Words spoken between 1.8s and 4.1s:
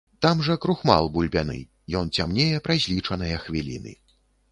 ён цямнее праз лічаныя хвіліны.